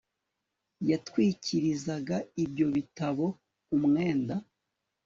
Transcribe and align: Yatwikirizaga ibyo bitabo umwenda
Yatwikirizaga 0.89 2.17
ibyo 2.43 2.67
bitabo 2.75 3.25
umwenda 3.75 4.35